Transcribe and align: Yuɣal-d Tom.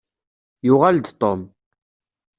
Yuɣal-d 0.67 1.07
Tom. 1.21 1.41